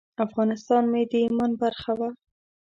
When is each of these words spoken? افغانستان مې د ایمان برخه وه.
افغانستان 0.25 0.83
مې 0.91 1.01
د 1.11 1.13
ایمان 1.23 1.51
برخه 1.61 1.91
وه. 1.99 2.09